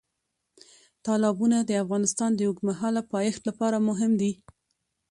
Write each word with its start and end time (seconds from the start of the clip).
تالابونه 1.05 1.57
د 1.63 1.71
افغانستان 1.83 2.31
د 2.35 2.41
اوږدمهاله 2.47 3.01
پایښت 3.13 3.41
لپاره 3.49 3.77
مهم 3.87 4.11
دي. 4.21 4.31